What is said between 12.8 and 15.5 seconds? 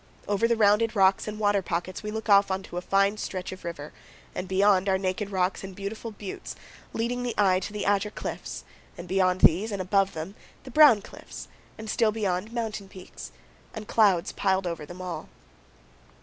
peaks; and clouds piled over all.